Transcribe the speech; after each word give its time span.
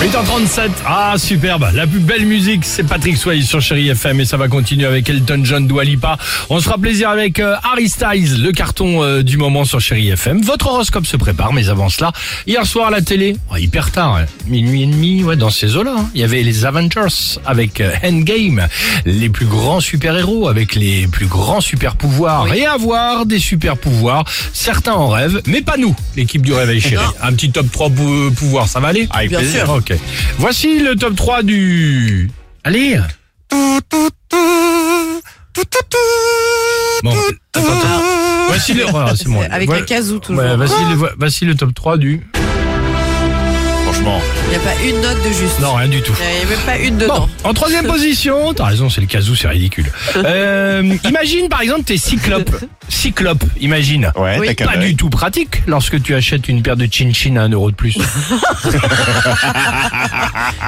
8h37, 0.00 0.70
ah 0.84 1.14
superbe, 1.16 1.68
la 1.74 1.86
plus 1.86 2.00
belle 2.00 2.26
musique 2.26 2.64
c'est 2.64 2.82
Patrick 2.82 3.16
Swayze 3.16 3.46
sur 3.46 3.60
Chéri 3.60 3.88
FM 3.90 4.18
et 4.20 4.24
ça 4.24 4.36
va 4.36 4.48
continuer 4.48 4.84
avec 4.86 5.08
Elton 5.08 5.42
John, 5.44 5.68
Dua 5.68 5.84
Lipa. 5.84 6.16
On 6.50 6.58
se 6.58 6.64
fera 6.64 6.76
plaisir 6.76 7.08
avec 7.08 7.38
euh, 7.38 7.54
Harry 7.62 7.88
Styles, 7.88 8.42
le 8.42 8.50
carton 8.50 9.04
euh, 9.04 9.22
du 9.22 9.36
moment 9.36 9.64
sur 9.64 9.80
Chéri 9.80 10.08
FM. 10.10 10.42
Votre 10.42 10.66
horoscope 10.66 11.06
se 11.06 11.16
prépare, 11.16 11.52
mais 11.52 11.68
avant 11.68 11.88
cela, 11.88 12.10
hier 12.48 12.66
soir 12.66 12.88
à 12.88 12.90
la 12.90 13.00
télé, 13.00 13.36
oh, 13.52 13.56
hyper 13.56 13.92
tard, 13.92 14.16
hein, 14.16 14.24
minuit 14.48 14.82
et 14.82 14.86
demi, 14.86 15.22
ouais, 15.22 15.36
dans 15.36 15.50
ces 15.50 15.76
eaux-là, 15.76 15.94
hein, 15.96 16.10
il 16.14 16.20
y 16.20 16.24
avait 16.24 16.42
les 16.42 16.64
Avengers 16.64 17.38
avec 17.46 17.80
euh, 17.80 17.92
Endgame, 18.04 18.66
les 19.06 19.28
plus 19.28 19.46
grands 19.46 19.78
super-héros 19.80 20.48
avec 20.48 20.74
les 20.74 21.06
plus 21.06 21.26
grands 21.26 21.60
super-pouvoirs 21.60 22.52
et 22.52 22.66
avoir 22.66 23.24
des 23.24 23.38
super-pouvoirs. 23.38 24.24
Certains 24.52 24.94
en 24.94 25.08
rêvent, 25.08 25.40
mais 25.46 25.62
pas 25.62 25.76
nous, 25.76 25.94
l'équipe 26.16 26.42
du 26.42 26.52
Réveil 26.52 26.80
Chéri. 26.80 27.04
Un 27.22 27.32
petit 27.34 27.52
top 27.52 27.70
3 27.70 27.90
pou- 27.90 28.30
pouvoirs, 28.34 28.66
ça 28.68 28.80
va 28.80 28.88
aller? 28.88 29.06
Avec 29.10 29.28
Bien 29.30 29.38
plaisir. 29.38 29.64
sûr. 29.66 29.81
Ok. 29.82 29.98
Voici 30.38 30.78
le 30.78 30.94
top 30.94 31.16
3 31.16 31.42
du... 31.42 32.30
Allez 32.62 33.00
Bon, 37.02 37.10
attends, 37.10 37.66
attends. 37.66 38.02
Voici 38.46 38.74
le... 38.74 38.84
voilà, 38.84 39.16
c'est 39.16 39.26
moi. 39.26 39.44
Avec 39.50 39.66
Voilà. 39.66 39.82
un 39.82 39.84
kazoo 39.84 40.20
toujours. 40.20 40.40
Ouais, 40.40 40.56
voici, 40.56 40.74
le, 40.88 41.08
voici 41.18 41.44
le 41.44 41.56
top 41.56 41.74
3 41.74 41.96
du... 41.98 42.20
Franchement. 43.92 44.22
Il 44.46 44.50
n'y 44.50 44.56
a 44.56 44.58
pas 44.60 44.82
une 44.82 45.00
note 45.02 45.18
de 45.22 45.28
juste. 45.32 45.60
Non, 45.60 45.74
rien 45.74 45.88
du 45.88 46.00
tout. 46.00 46.14
Il 46.18 46.38
n'y 46.38 46.52
a 46.52 46.56
même 46.56 46.64
pas 46.64 46.78
une 46.78 46.96
Bon, 46.96 47.04
dedans. 47.04 47.28
en 47.44 47.52
troisième 47.52 47.86
position, 47.92 48.54
t'as 48.54 48.64
raison, 48.64 48.88
c'est 48.88 49.02
le 49.02 49.06
casou, 49.06 49.34
c'est 49.34 49.48
ridicule. 49.48 49.90
Euh, 50.16 50.94
imagine 51.04 51.48
par 51.50 51.60
exemple 51.60 51.82
t'es 51.84 51.98
cyclope. 51.98 52.50
Cyclope, 52.88 53.44
imagine. 53.60 54.10
Ouais, 54.16 54.38
Oui. 54.40 54.54
Pas 54.54 54.76
du 54.78 54.96
tout 54.96 55.10
pratique 55.10 55.62
lorsque 55.66 56.02
tu 56.02 56.14
achètes 56.14 56.48
une 56.48 56.62
paire 56.62 56.76
de 56.76 56.86
chin-chin 56.90 57.36
à 57.36 57.42
un 57.42 57.48
euro 57.50 57.70
de 57.70 57.76
plus. 57.76 57.96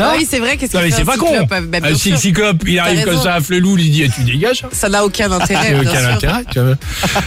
Ah 0.00 0.12
oui, 0.16 0.26
c'est 0.28 0.38
vrai. 0.38 0.56
Qu'est-ce 0.56 0.76
Non 0.76 0.82
qu'il 0.82 0.92
c'est 0.92 1.02
un 1.02 1.04
pas 1.04 1.16
con. 1.16 1.26
Ah, 1.50 1.60
bah, 1.60 1.78
Euh, 1.84 1.94
sûr. 1.94 2.12
le 2.12 2.18
cyclope, 2.18 2.62
il 2.68 2.78
arrive 2.78 3.04
comme 3.04 3.20
ça 3.20 3.34
à 3.34 3.40
Flelou, 3.40 3.76
il 3.78 3.90
dit 3.90 4.02
eh, 4.04 4.08
tu 4.08 4.20
dégages. 4.22 4.64
Ça 4.70 4.88
n'a 4.88 5.04
aucun 5.04 5.30
intérêt. 5.32 5.68
Il 5.72 5.80
n'y 5.80 5.86
a 5.86 5.90
bien 5.90 5.90
aucun 5.90 6.14
intérêt. 6.14 6.44
tu 6.52 6.60
vois. 6.60 6.74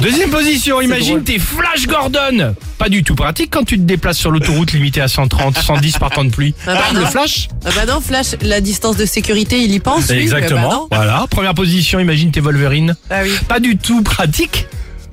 Deuxième 0.00 0.30
position, 0.30 0.80
imagine 0.80 1.22
t'es 1.24 1.38
Flash 1.38 1.86
Gordon. 1.86 2.54
Pas 2.82 2.88
du 2.88 3.04
tout 3.04 3.14
pratique 3.14 3.50
quand 3.52 3.62
tu 3.62 3.76
te 3.76 3.82
déplaces 3.84 4.18
sur 4.18 4.32
l'autoroute 4.32 4.72
limitée 4.72 5.00
à 5.00 5.06
130, 5.06 5.56
110 5.56 5.98
par 5.98 6.10
temps 6.10 6.24
de 6.24 6.30
pluie. 6.30 6.52
Ah 6.66 6.74
bah 6.74 6.80
Bam, 6.92 7.00
le 7.00 7.06
flash. 7.06 7.48
Ah 7.64 7.68
bah 7.76 7.86
non, 7.86 8.00
Flash, 8.00 8.34
la 8.40 8.60
distance 8.60 8.96
de 8.96 9.06
sécurité, 9.06 9.62
il 9.62 9.70
y 9.70 9.78
pense. 9.78 10.10
lui. 10.10 10.18
Exactement. 10.18 10.88
Bah 10.90 10.96
voilà. 10.96 11.24
Première 11.30 11.54
position, 11.54 12.00
imagine 12.00 12.32
t'es 12.32 12.40
Wolverine. 12.40 12.96
Ah 13.08 13.20
oui. 13.22 13.30
Pas 13.46 13.60
du 13.60 13.76
tout 13.78 14.02
pratique 14.02 14.66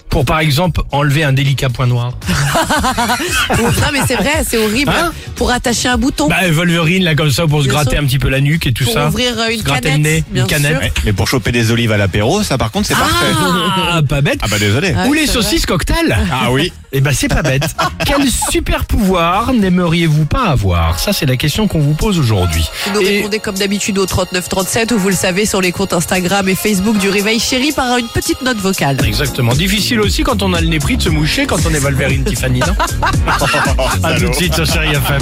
pour 0.09 0.25
par 0.25 0.39
exemple 0.39 0.81
enlever 0.91 1.23
un 1.23 1.31
délicat 1.31 1.69
point 1.69 1.85
noir. 1.85 2.13
Non, 3.59 3.89
mais 3.93 3.99
c'est 4.07 4.15
vrai, 4.15 4.43
c'est 4.47 4.57
horrible. 4.57 4.91
Hein 4.91 5.11
pour 5.39 5.51
attacher 5.51 5.87
un 5.87 5.97
bouton. 5.97 6.27
Bah 6.27 6.35
Wolverine 6.51 7.05
là 7.05 7.15
comme 7.15 7.31
ça 7.31 7.47
pour 7.47 7.63
se 7.63 7.69
gratter 7.69 7.91
sûr. 7.91 7.99
un 8.01 8.03
petit 8.05 8.19
peu 8.19 8.27
la 8.27 8.41
nuque 8.41 8.67
et 8.67 8.73
tout 8.73 8.83
pour 8.83 8.93
ça. 8.93 9.07
ouvrir 9.07 9.39
euh, 9.39 9.47
une 9.53 9.63
canette. 9.63 9.93
le 9.93 9.97
nez, 9.97 10.23
bien 10.29 10.43
une 10.43 10.49
canette. 10.49 10.71
sûr. 10.73 10.81
Ouais, 10.81 10.91
Mais 11.05 11.13
pour 11.13 11.29
choper 11.29 11.53
des 11.53 11.71
olives 11.71 11.93
à 11.93 11.97
l'apéro, 11.97 12.43
ça 12.43 12.57
par 12.57 12.71
contre 12.71 12.87
c'est 12.87 12.93
parfait. 12.93 13.27
Ah, 13.89 14.01
pas 14.07 14.19
bête. 14.19 14.39
Ah 14.41 14.47
bah 14.49 14.59
désolé. 14.59 14.93
Ah 14.97 15.07
Ou 15.07 15.13
les 15.13 15.21
c'est 15.27 15.33
vrai. 15.33 15.41
saucisses 15.43 15.65
cocktail. 15.65 16.17
Ah 16.29 16.51
oui. 16.51 16.73
Eh 16.91 16.99
ben 16.99 17.13
c'est 17.13 17.29
pas 17.29 17.41
bête. 17.41 17.63
Quel 18.05 18.27
super 18.29 18.83
pouvoir 18.83 19.53
n'aimeriez-vous 19.53 20.25
pas 20.25 20.47
avoir? 20.49 20.99
Ça 20.99 21.13
c'est 21.13 21.25
la 21.25 21.37
question 21.37 21.69
qu'on 21.69 21.79
vous 21.79 21.93
pose 21.93 22.19
aujourd'hui. 22.19 22.65
Vous 22.87 22.95
nous 22.99 23.07
Et- 23.07 23.17
répondez 23.19 23.39
comme 23.39 23.57
d'habitude 23.57 23.97
au 23.97 24.05
3937 24.05 24.91
ou 24.91 24.99
vous 24.99 25.07
le 25.09 25.15
savez 25.15 25.45
sur 25.45 25.61
les 25.61 25.71
comptes 25.71 25.93
Instagram 25.93 26.49
et 26.49 26.55
Facebook 26.55 26.97
du 26.97 27.09
Réveil 27.09 27.39
Chéri 27.39 27.71
par 27.71 27.97
une 27.97 28.07
petite 28.07 28.41
note 28.41 28.57
vocale. 28.57 28.97
Exactement. 29.05 29.53
Difficile 29.53 30.01
aussi 30.01 30.23
quand 30.23 30.43
on 30.43 30.53
a 30.53 30.59
le 30.59 30.67
nez 30.67 30.79
pris 30.79 30.97
de 30.97 31.01
se 31.01 31.09
moucher 31.09 31.45
quand 31.45 31.65
on 31.65 31.73
est 31.73 31.79
Wolverine 31.79 32.25
Tiffany, 32.25 32.59
non? 32.59 32.75
À 34.03 34.13
tout 34.19 34.27
de 34.27 34.33
suite 34.35 34.53
sur 34.53 34.65
Chéri 34.65 34.89
FM. 34.89 35.21